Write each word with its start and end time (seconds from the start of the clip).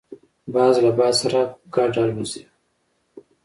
باز 0.53 0.75
له 0.85 0.91
باد 0.97 1.13
سره 1.21 1.41
ګډ 1.75 1.93
الوزي 2.03 2.43